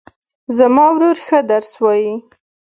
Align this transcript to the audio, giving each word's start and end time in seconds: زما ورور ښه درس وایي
زما 0.57 0.85
ورور 0.93 1.17
ښه 1.25 1.39
درس 1.51 1.71
وایي 1.83 2.13